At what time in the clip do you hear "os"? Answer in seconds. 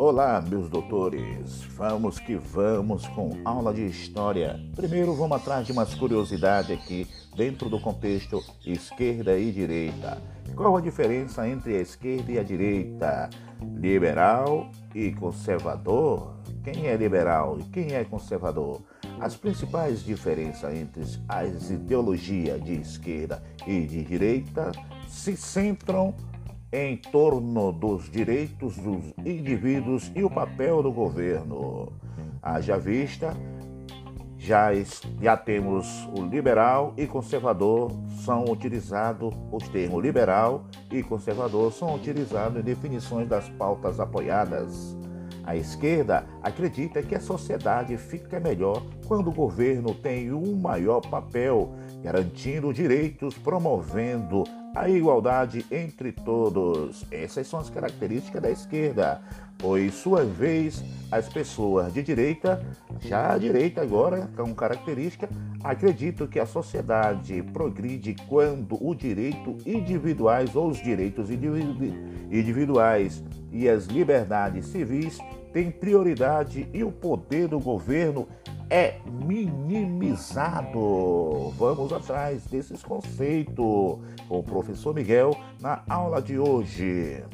39.50-39.68, 70.68-70.80